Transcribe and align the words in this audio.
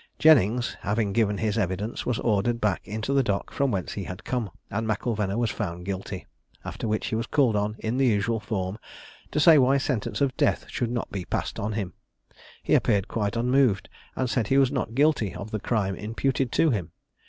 Jennings, 0.17 0.77
having 0.79 1.13
given 1.13 1.37
his 1.37 1.59
evidence, 1.59 2.07
was 2.07 2.17
ordered 2.17 2.59
back 2.59 2.87
into 2.87 3.13
the 3.13 3.21
dock 3.21 3.51
from 3.53 3.69
whence 3.69 3.93
he 3.93 4.05
had 4.05 4.23
come, 4.23 4.49
and 4.71 4.87
M'Ilvena 4.87 5.37
was 5.37 5.51
found 5.51 5.85
guilty; 5.85 6.25
after 6.65 6.87
which 6.87 7.05
he 7.05 7.15
was 7.15 7.27
called 7.27 7.55
on, 7.55 7.75
in 7.77 7.97
the 7.99 8.07
usual 8.07 8.39
form, 8.39 8.79
to 9.29 9.39
say 9.39 9.59
why 9.59 9.77
sentence 9.77 10.19
of 10.19 10.35
death 10.37 10.65
should 10.69 10.89
not 10.89 11.11
be 11.11 11.23
passed 11.23 11.59
on 11.59 11.73
him. 11.73 11.93
He 12.63 12.73
appeared 12.73 13.07
quite 13.07 13.35
unmoved, 13.35 13.89
and 14.15 14.27
said 14.27 14.47
he 14.47 14.57
was 14.57 14.71
not 14.71 14.95
guilty 14.95 15.35
of 15.35 15.51
the 15.51 15.59
crime 15.59 15.93
imputed 15.95 16.51
to 16.53 16.71
him. 16.71 16.93